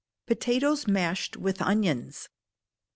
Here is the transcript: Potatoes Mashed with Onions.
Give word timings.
Potatoes 0.25 0.87
Mashed 0.87 1.37
with 1.37 1.61
Onions. 1.61 2.27